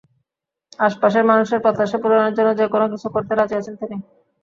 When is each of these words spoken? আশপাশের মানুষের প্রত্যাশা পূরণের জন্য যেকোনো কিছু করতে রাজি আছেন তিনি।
আশপাশের 0.79 1.23
মানুষের 1.25 1.63
প্রত্যাশা 1.63 1.97
পূরণের 1.99 2.35
জন্য 2.37 2.49
যেকোনো 2.59 2.85
কিছু 2.93 3.07
করতে 3.09 3.33
রাজি 3.33 3.55
আছেন 3.57 3.75
তিনি। 3.81 3.97